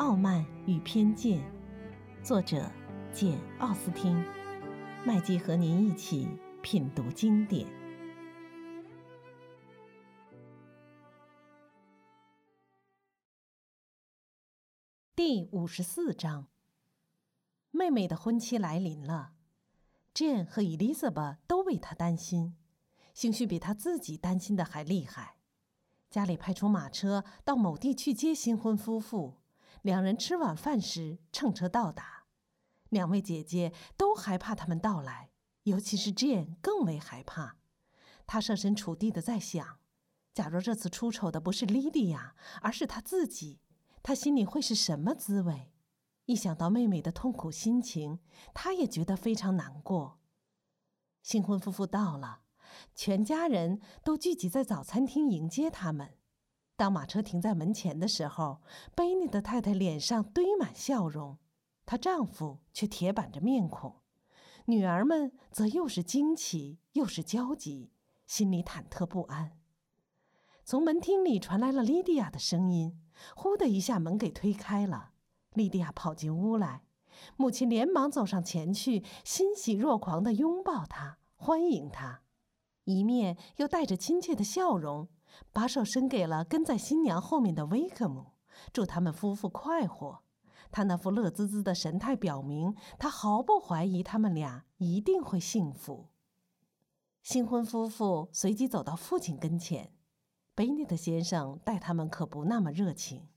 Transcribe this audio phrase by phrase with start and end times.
[0.00, 1.38] 傲慢与偏见》，
[2.24, 2.72] 作者
[3.12, 4.16] 简·奥斯汀。
[5.04, 6.26] 麦基和您一起
[6.62, 7.66] 品读经典。
[15.14, 16.48] 第五十四章，
[17.70, 19.34] 妹妹的婚期来临了
[20.14, 22.56] ，Jane 和 Elizabeth 都为她担心，
[23.12, 25.36] 兴许比她自己担心的还厉害。
[26.08, 29.39] 家里派出马车到某地去接新婚夫妇，
[29.82, 32.24] 两人吃晚饭时乘车到达。
[32.88, 35.30] 两位姐姐都害怕他们到来，
[35.62, 37.56] 尤其是 Jane 更为害怕。
[38.26, 39.78] 她设身处地的在想：
[40.34, 43.60] 假如这次出丑的不是莉莉亚，而是她自己，
[44.02, 45.72] 她心里会是什么滋味？
[46.26, 48.20] 一想到妹妹的痛苦心情，
[48.54, 50.18] 她也觉得非常难过。
[51.22, 52.42] 新婚夫妇到了，
[52.94, 56.14] 全家人都聚集在早餐厅迎接他们。
[56.80, 58.62] 当马车停在门前的时候，
[58.94, 61.36] 贝尼的太太脸上堆满笑容。
[61.84, 63.96] 她丈夫却铁板着面孔，
[64.64, 67.92] 女儿们则又是惊奇又是焦急，
[68.26, 69.58] 心里忐忑不安。
[70.64, 72.98] 从门厅里传来了莉迪亚的声音，
[73.36, 75.10] 呼的一下，门给推开了。
[75.52, 76.84] 莉迪亚跑进屋来，
[77.36, 82.22] 母亲连忙走上前去，欣喜若狂地拥抱她，欢迎她，
[82.84, 85.08] 一面又带着亲切的笑容，
[85.52, 88.32] 把手伸给了跟在新娘后面的威克姆，
[88.72, 90.22] 祝他们夫妇快活。
[90.72, 96.08] 他那副乐滋滋的神态表明，他毫不怀疑他们俩一定会幸福。
[97.22, 99.92] 新婚夫妇随即走到父亲跟前，
[100.54, 103.28] 贝内特先生待他们可不那么热情，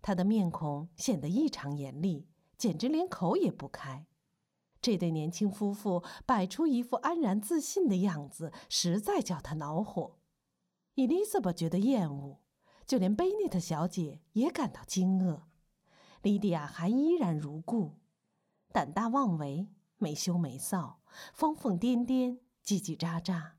[0.00, 4.06] 他的面孔显得异常严厉，简直连口也不开。
[4.80, 10.17] 这对年轻夫妇摆出一副安然自信的样子，实在叫他恼火。
[10.98, 12.40] 伊丽莎白觉得厌恶，
[12.84, 15.42] 就连贝内特小姐也感到惊愕。
[16.22, 18.00] 莉迪亚还依然如故，
[18.72, 19.68] 胆大妄为，
[19.98, 20.96] 没羞没臊，
[21.32, 23.52] 疯疯癫癫，叽叽喳喳。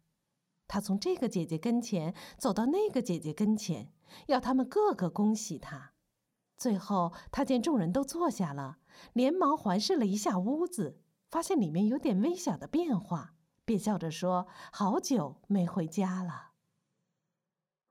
[0.67, 3.93] 她从这个姐姐跟前走到那个姐姐跟前，
[4.27, 5.93] 要他们个个恭喜她。
[6.57, 8.79] 最后，她见众人都坐下了，
[9.13, 10.99] 连忙环视了一下屋子，
[11.29, 16.47] 发现里面有点微小的变化，便笑着说：“好久没回家了。”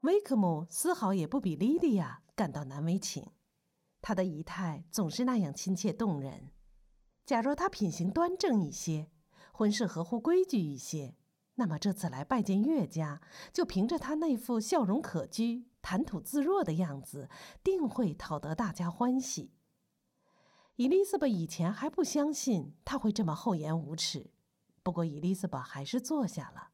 [0.03, 3.33] 威克姆丝毫也不比莉迪亚感到难为情。
[4.01, 6.53] 他的仪态总是那样亲切动人。
[7.27, 9.11] 假若他品行端正一些，
[9.53, 11.17] 婚事合乎规矩一些，
[11.57, 13.21] 那么这次来拜见岳家，
[13.53, 17.29] 就凭着他那副笑容可掬、谈吐自若的样子，
[17.65, 19.53] 定会讨得大家欢喜。
[20.77, 24.31] 伊丽莎白以前还不相信他会这么厚颜无耻，
[24.85, 26.69] 不过伊丽莎白还是坐下了，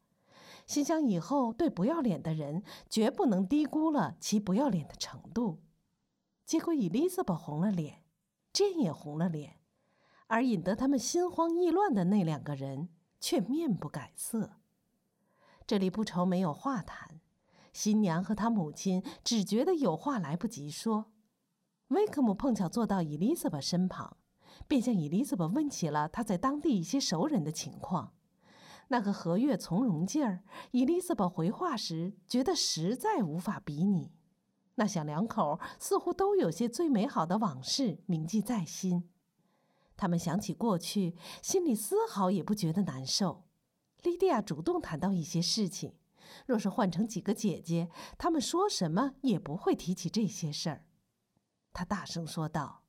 [0.66, 5.62] 心想以后对不要脸的人，绝不能低估了其不要脸的程度。
[6.46, 8.02] 结果，伊丽莎白红了脸
[8.52, 9.60] ，Jane 也红了脸，
[10.26, 12.88] 而引得他们心慌意乱的那两个人
[13.20, 14.56] 却面不改色。
[15.66, 17.20] 这里不愁没有话谈，
[17.72, 21.12] 新娘和她母亲只觉得有话来不及说。
[21.88, 24.16] 威克姆碰巧坐到伊丽莎白身旁，
[24.66, 28.14] 便向伊丽莎白问起了他在当地一些熟人的情况。
[28.88, 34.12] 那个和悦从容劲儿，伊丽莎白回话时觉得实在无法比拟。
[34.76, 39.08] 那小两口似乎都有些最美好的往事铭记在心，
[39.96, 43.44] 他们想起过去，心里丝毫也不觉得难受。
[44.02, 45.94] 莉迪亚主动谈到一些事情，
[46.46, 50.84] 若是换成几个姐姐，她们说什么也不会提起这些事儿。
[51.72, 52.82] 她大声说道：“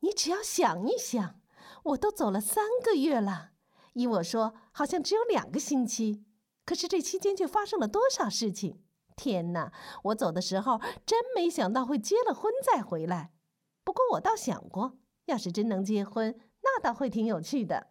[0.00, 1.40] 你只要想一想，
[1.82, 3.52] 我都走了三个月了，
[3.94, 6.24] 依我说，好像只有两个星期，
[6.64, 8.82] 可是这期间却发生了多少事情！”
[9.16, 9.72] 天哪！
[10.04, 13.32] 我走的时候真没想到会结了婚再回来。
[13.82, 17.88] 不过我倒想过，要是真能结婚，那倒会挺有趣的。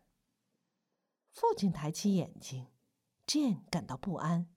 [1.29, 2.67] 父亲抬起眼睛
[3.27, 4.47] ，Jane 感到不安。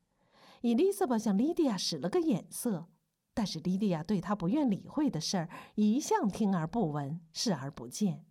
[0.60, 2.88] 伊丽莎白向莉迪亚使了个眼色，
[3.34, 8.24] 但是莉迪亚对她不愿理会的事儿一向听而不闻，视而不见。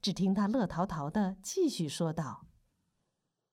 [0.00, 2.46] 只听她乐淘淘的继续说道：“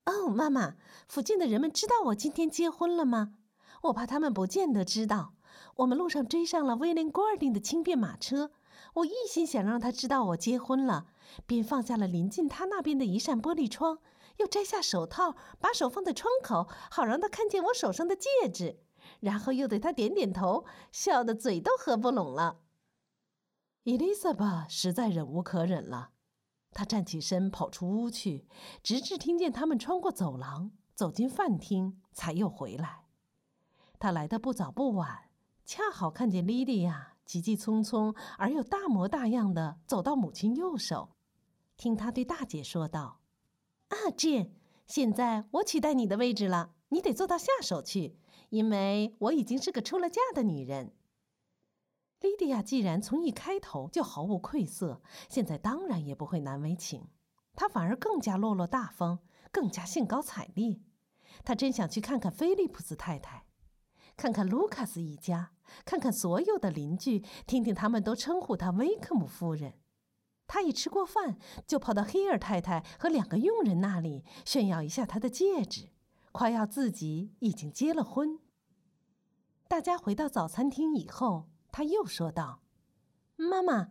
[0.09, 0.75] 哦，妈妈，
[1.07, 3.35] 附近的人们知道我今天结婚了吗？”
[3.83, 5.35] 我怕他们不见得知道，
[5.77, 8.51] 我们路上追上了威廉·戈尔丁的轻便马车。
[8.95, 11.07] 我一心想让他知道我结婚了，
[11.45, 13.99] 便放下了临近他那边的一扇玻璃窗，
[14.37, 18.79] 又摘下手套，把手放在窗口，好让他看见我手上的戒指。
[19.21, 22.59] 然后又对他点点头，笑得嘴都合不拢了。
[23.83, 26.09] 伊丽莎白实在忍无可忍了，
[26.71, 28.47] 她站起身跑出屋去，
[28.83, 33.05] 直至听见他们穿过走廊走进饭厅，才又回来。
[33.97, 35.29] 他来的不早不晚，
[35.65, 41.09] 恰好看见莉迪亚急急匆匆而又大模大样的走到母亲右手，
[41.75, 43.19] 听他对大姐说道
[43.89, 44.51] ：“啊，Jane，
[44.87, 48.17] 现在我取代你的位置了，你得坐到下手去，
[48.49, 50.93] 因为我已经是个出了嫁的女人。”
[52.21, 57.07] 莉迪亚既然从一开头就毫无愧色，现在当然也不会难为情，
[57.55, 59.19] 她反而更加落落大方，
[59.51, 60.81] 更加兴高采烈。
[61.45, 63.45] 她真想去看看菲利普斯太太，
[64.17, 65.53] 看看卢卡斯一家，
[65.85, 69.75] 看看所有的邻居，听听他们都称呼她威克姆夫人。
[70.45, 75.91] 她一吃过饭，就跑到黑尔太太和两个佣人那里炫耀一下她的戒指，
[76.33, 78.39] 夸耀自己已经结了婚。
[79.69, 81.47] 大家回到早餐厅以后。
[81.71, 82.61] 他又说道
[83.37, 83.89] ：“妈妈，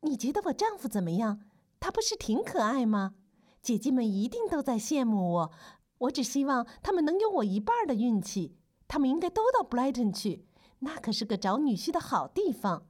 [0.00, 1.40] 你觉得我丈夫怎么样？
[1.78, 3.14] 他不是挺可爱吗？
[3.62, 5.52] 姐姐们一定都在羡慕我。
[5.98, 8.56] 我只希望他们能有我一半的运气。
[8.88, 10.46] 他们应该都到 Brighton 去，
[10.80, 12.86] 那可是个找女婿的好地方。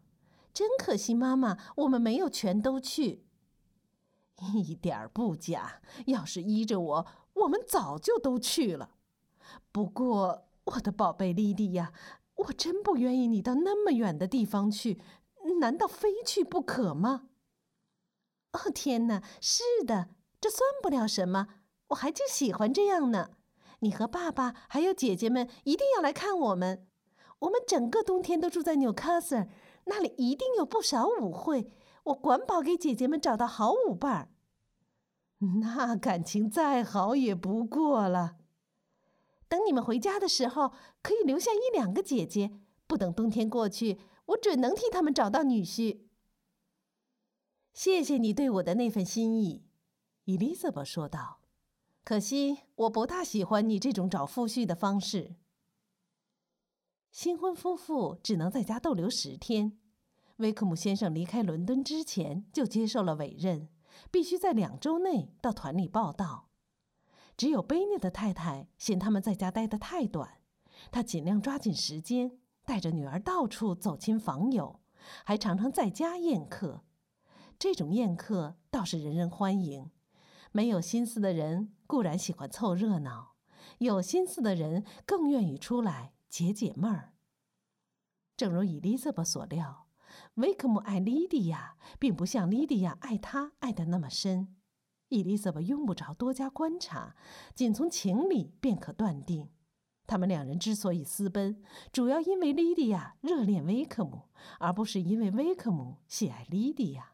[0.52, 3.24] 真可惜，妈妈，我们没有全都去。
[4.54, 5.82] 一点儿不假。
[6.06, 8.94] 要是依着我，我们早就都去了。
[9.70, 11.92] 不过，我的宝贝莉莉呀。”
[12.46, 15.00] 我真不愿意你到那么远的地方去，
[15.60, 17.28] 难道非去不可吗？
[18.52, 20.08] 哦天哪，是的，
[20.40, 21.48] 这算不了什么，
[21.88, 23.30] 我还就喜欢这样呢。
[23.80, 26.86] 你和爸爸还有姐姐们一定要来看我们。
[27.40, 29.48] 我们整个冬天都住在纽卡斯尔，
[29.86, 31.70] 那里一定有不少舞会。
[32.04, 34.28] 我管保给姐姐们找到好舞伴儿。
[35.60, 38.36] 那感情再好也不过了。
[39.50, 42.52] 等你们回家的时候，可以留下一两个姐姐。
[42.86, 46.02] 不等冬天过去，我准能替他们找到女婿。
[47.72, 49.64] 谢谢你对我的那份心意，
[50.24, 51.40] 伊丽莎白说道。
[52.04, 55.34] 可惜我不大喜欢你这种找夫婿的方式。
[57.10, 59.78] 新婚夫妇只能在家逗留十天。
[60.36, 63.68] 威克姆先生离开伦敦之前就接受了委任，
[64.12, 66.49] 必须在两周内到团里报道。
[67.40, 70.42] 只有贝尼的太太嫌他们在家待得太短，
[70.90, 74.80] 她尽量抓紧时间，带着女儿到处走亲访友，
[75.24, 76.84] 还常常在家宴客。
[77.58, 79.90] 这种宴客倒是人人欢迎。
[80.52, 83.36] 没有心思的人固然喜欢凑热闹，
[83.78, 87.14] 有心思的人更愿意出来解解闷儿。
[88.36, 89.86] 正如伊丽莎白所料，
[90.34, 94.56] 维克姆爱莉迪亚，并不像莉迪亚爱他爱得那么深。
[95.10, 97.14] 伊丽莎白用不着多加观察，
[97.54, 99.48] 仅从情理便可断定，
[100.06, 101.62] 他们两人之所以私奔，
[101.92, 104.28] 主要因为莉迪亚热恋威克姆，
[104.58, 107.12] 而不是因为威克姆喜爱莉迪亚。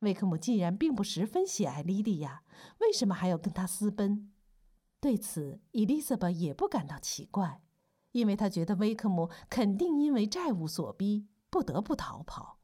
[0.00, 2.42] 威克姆既然并不十分喜爱莉迪亚，
[2.80, 4.30] 为什么还要跟他私奔？
[5.00, 7.62] 对此，伊丽莎白也不感到奇怪，
[8.12, 12.58] 因为她觉得威克姆肯定因为债务所逼，不得不逃跑。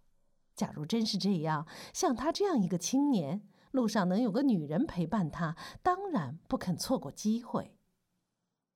[0.55, 7.76] 假如真是这样，像他这样一个青年，路上能有个女人陪伴他，当然不肯错过机会。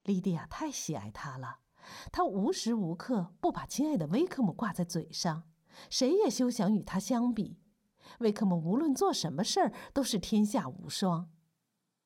[0.04, 1.60] 莉迪亚太喜爱他了，
[2.10, 5.44] 他无时无刻不把亲爱的威克姆挂在嘴上，
[5.88, 7.58] 谁也休想与他相比。
[8.18, 11.30] 威克姆无论做什么事儿都是天下无双。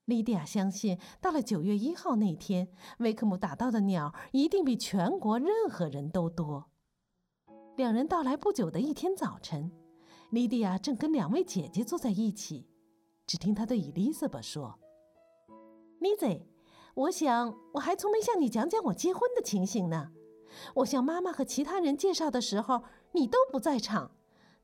[0.04, 2.68] 莉迪亚相信，到了九月一号那天，
[2.98, 6.70] 威克姆打到的鸟一定比全国任何人都多。
[7.76, 9.72] 两人到来不久的一天早晨，
[10.30, 12.68] 莉迪亚正跟两位姐姐坐在一起。
[13.26, 14.78] 只听他对伊丽莎白说
[15.98, 16.46] ：“丽子，
[16.94, 20.12] 我想我还从没向你讲讲我结婚的情形呢。
[20.76, 24.12] 我向妈妈和其他人介绍的时候，你都不在场。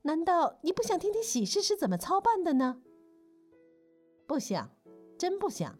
[0.03, 2.81] 难道你不想听听喜事是怎么操办的呢
[4.25, 4.71] ？”“不想，
[5.17, 5.77] 真不想。”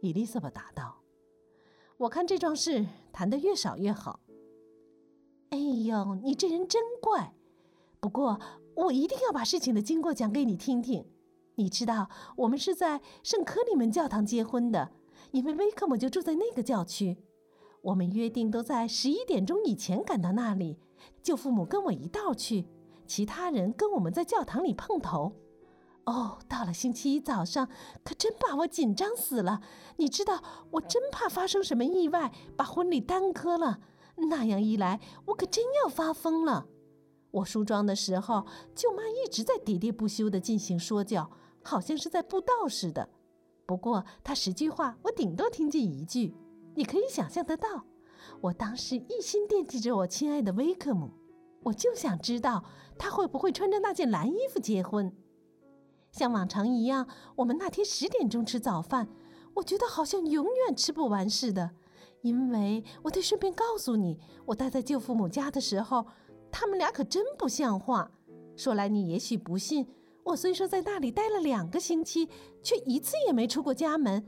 [0.00, 1.02] 伊丽莎白答道。
[1.98, 4.20] “我看这桩事谈得越少越好。
[5.50, 7.34] ”“哎呦，你这人真怪！
[7.98, 8.40] 不过
[8.76, 11.04] 我一定要把事情的经过讲给你听听。”
[11.56, 14.92] 你知道，我们是在圣科里门教堂结婚的，
[15.32, 17.18] 因为威克姆就住在那个教区。
[17.82, 20.78] 我们约定都在十一点钟以前赶到那里，
[21.22, 22.66] 舅父母跟我一道去，
[23.06, 25.32] 其他人跟我们在教堂里碰头。
[26.04, 27.68] 哦，到了星期一早上，
[28.04, 29.60] 可真把我紧张死了。
[29.96, 33.80] 你知道，我真怕发生什么意外，把婚礼耽搁了。
[34.16, 36.66] 那样一来，我可真要发疯了。
[37.30, 41.30] 我梳妆的时候，舅妈一直在喋喋不休地进行说教。
[41.66, 43.08] 好像是在布道似的，
[43.66, 46.34] 不过他十句话，我顶多听见一句。
[46.76, 47.84] 你可以想象得到，
[48.40, 51.10] 我当时一心惦记着我亲爱的威克姆，
[51.64, 52.64] 我就想知道
[52.96, 55.12] 他会不会穿着那件蓝衣服结婚。
[56.12, 59.08] 像往常一样，我们那天十点钟吃早饭，
[59.54, 61.72] 我觉得好像永远吃不完似的，
[62.22, 66.06] 因为我得顺便告诉你，我待在舅父母家的时候，
[66.52, 68.12] 他们俩可真不像话。
[68.54, 69.86] 说来你也许不信，
[70.26, 72.28] 我虽说在那里待了两个星期，
[72.60, 74.26] 却一次也没出过家门，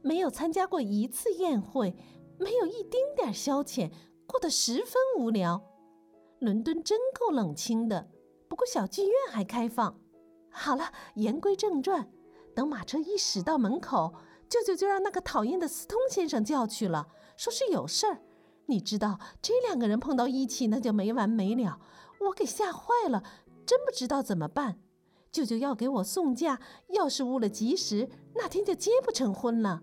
[0.00, 1.94] 没有参加过一次宴会，
[2.38, 3.92] 没有一丁点消遣，
[4.26, 5.62] 过得十分无聊。
[6.38, 8.08] 伦敦真够冷清的，
[8.48, 10.00] 不过小剧院还开放。
[10.50, 12.10] 好了，言归正传，
[12.54, 14.14] 等马车一驶到门口，
[14.48, 18.22] 舅舅就让那个讨厌的斯通先生叫去了，说是有事儿。
[18.64, 21.78] 你知道，这两个人碰到一起那就没完没了，
[22.28, 23.22] 我给吓坏了，
[23.66, 24.78] 真不知道怎么办。
[25.34, 26.60] 舅舅要给我送嫁，
[26.90, 29.82] 要是误了吉时，那天就结不成婚了。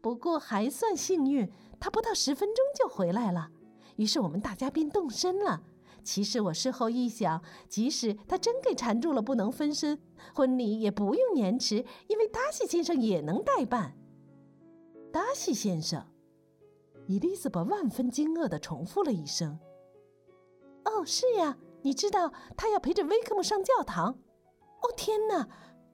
[0.00, 1.48] 不过还算幸运，
[1.78, 3.52] 他不到十分钟就回来了，
[3.94, 5.62] 于是我们大家便动身了。
[6.02, 10.00] 其实我事后一想，即使他真给缠住了，不能分身，
[10.34, 13.96] 婚礼也不用延迟，因为达西先生也能代办。
[15.12, 16.04] 达西先生，
[17.06, 19.60] 伊丽莎白万分惊愕地重复了一声
[20.84, 24.18] ：“哦，是呀，你知道他要陪着威克姆上教堂。
[24.82, 25.48] 哦，天哪，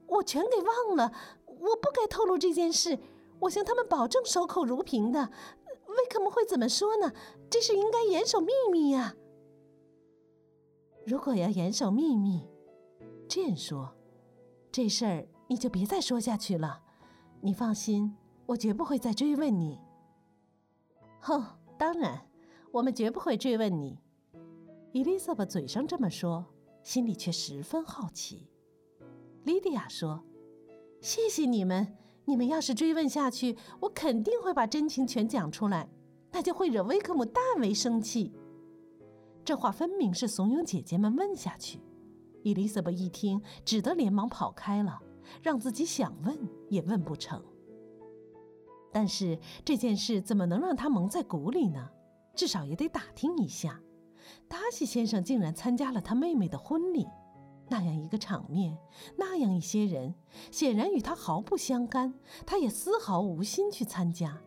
[0.06, 1.12] 我全给忘了，
[1.46, 2.98] 我不该透露这件事。
[3.40, 5.30] 我向他们保证守口如瓶的。
[5.86, 7.12] 威克姆会怎么说呢？
[7.50, 9.14] 这是应该严守秘密呀。”
[11.06, 12.46] 如果要严守秘密，
[13.28, 13.94] 这样说，
[14.70, 16.82] 这事儿你就别再说下去了。
[17.40, 18.16] 你放心，
[18.46, 19.80] 我绝不会再追问你。
[21.20, 21.42] 哼，
[21.78, 22.28] 当然，
[22.72, 23.98] 我们绝不会追问你。
[24.92, 26.44] 伊丽莎白嘴上这么说，
[26.82, 28.50] 心里却十分好奇。
[29.48, 30.22] 莉迪亚说
[31.00, 35.88] ：“谢谢你们，你们要是追问下去，我肯定会把真情全讲出来，
[36.30, 38.34] 那就会惹威克姆大为生气。”
[39.46, 41.80] 这话分明是怂恿姐姐们问下去。
[42.42, 45.00] 伊丽莎白一听，只得连忙跑开了，
[45.42, 46.38] 让自己想问
[46.68, 47.42] 也问不成。
[48.92, 51.88] 但是这件事怎么能让她蒙在鼓里呢？
[52.34, 53.80] 至少也得打听一下。
[54.46, 57.06] 达西先生竟然参加了他妹妹的婚礼，
[57.68, 58.76] 那样一个场面，
[59.16, 60.14] 那样一些人，
[60.50, 62.14] 显然与他毫不相干，
[62.46, 64.40] 他也丝毫无心去参加。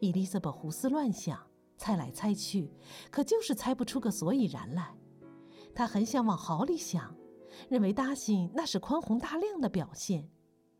[0.00, 1.38] 伊丽莎白胡思乱想。
[1.78, 2.72] 猜来猜去，
[3.10, 4.96] 可就是猜不出个所以然来。
[5.74, 7.14] 他很想往好里想，
[7.68, 10.26] 认为达西那是宽宏大量的表现，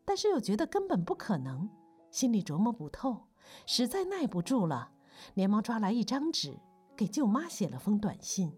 [0.03, 1.69] 但是又觉得根本不可能，
[2.09, 3.27] 心里琢磨不透，
[3.67, 4.89] 实在耐不住了，
[5.35, 6.57] 连忙抓来一张纸，
[6.95, 8.51] 给舅妈写了封短信，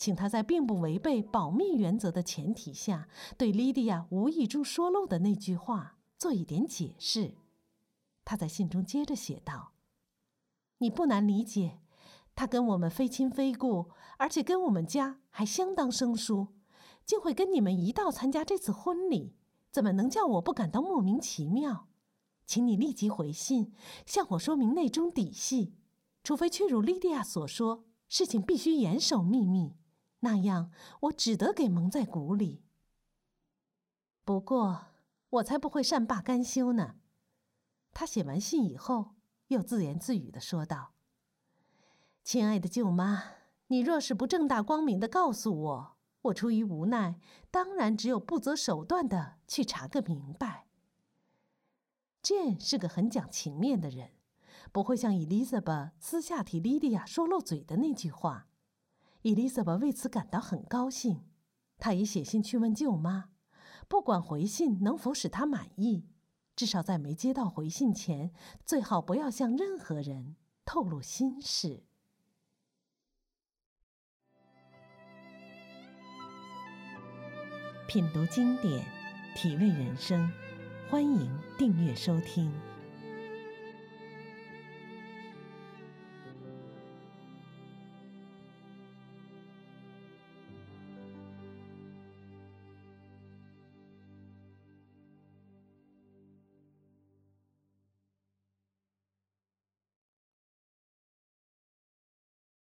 [0.00, 7.34] 请他在并不违背保密原则的前提下，对莉迪亚无意中说漏的那句话做一点解释。
[8.24, 9.72] 他在信中接着写道。
[10.78, 11.80] 你不难理解，
[12.34, 16.48] 他跟我们非亲非故，而且跟我们家还相当生疏，
[17.04, 19.34] 竟会跟你们一道参加这次婚礼，
[19.70, 21.88] 怎么能叫我不感到莫名其妙？
[22.46, 23.74] 请你立即回信，
[24.06, 25.74] 向我说明内中底细，
[26.24, 29.74] 除非确如莉迪亚所说，事情必须严守秘密，
[30.20, 32.62] 那样我只得给蒙在鼓里。
[34.24, 34.86] 不过，
[35.28, 36.96] 我才不会善罢甘休呢。
[37.92, 39.16] 他写完信以后。
[39.50, 40.92] 又自言自语的说道
[42.22, 43.24] ：“亲爱的舅妈，
[43.66, 47.18] 你若是不正大光明的告诉我，我出于无奈，
[47.50, 50.68] 当然只有不择手段的去查个明白。”
[52.22, 54.12] 剑是个很讲情面的人，
[54.70, 58.49] 不会像伊丽莎白私下替莉迪亚说漏嘴的那句话。
[59.22, 61.24] 伊丽莎白为此感到很高兴，
[61.78, 63.30] 她也写信去问舅妈，
[63.86, 66.06] 不管回信能否使她满意。
[66.56, 68.32] 至少在没接到回信前，
[68.64, 71.84] 最好不要向任何人透露心事。
[77.86, 78.86] 品读经典，
[79.34, 80.30] 体味人生，
[80.88, 82.52] 欢迎订阅收听。